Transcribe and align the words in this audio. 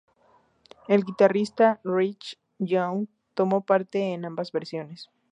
El 0.87 1.03
guitarrista 1.05 1.79
Reggie 1.83 2.39
Young 2.57 3.05
tomó 3.35 3.61
parte 3.63 4.13
en 4.13 4.25
ambas 4.25 4.51
versiones. 4.51 5.11